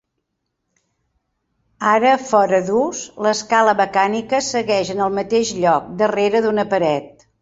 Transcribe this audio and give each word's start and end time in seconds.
Ara 1.89 2.13
fora 2.29 2.61
d'ús, 2.69 3.01
l'escala 3.27 3.75
mecànica 3.83 4.41
segueix 4.49 4.93
en 4.95 5.05
el 5.09 5.15
mateix 5.19 5.53
lloc, 5.61 5.93
darrere 6.01 6.43
d'una 6.49 6.67
paret. 6.73 7.27